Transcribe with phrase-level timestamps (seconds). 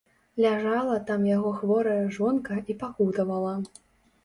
[0.45, 3.57] Ляжала там яго хворая жонка і пакутавала.